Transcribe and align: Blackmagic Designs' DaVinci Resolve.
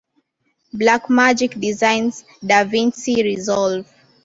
Blackmagic 0.73 1.59
Designs' 1.61 2.23
DaVinci 2.43 3.23
Resolve. 3.23 3.87